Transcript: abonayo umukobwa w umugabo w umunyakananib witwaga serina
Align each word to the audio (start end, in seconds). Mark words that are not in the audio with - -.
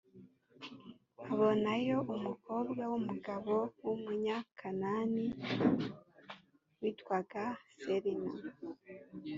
abonayo 1.31 1.97
umukobwa 2.15 2.81
w 2.91 2.93
umugabo 2.99 3.55
w 3.83 3.87
umunyakananib 3.93 5.35
witwaga 6.81 7.43
serina 7.81 8.31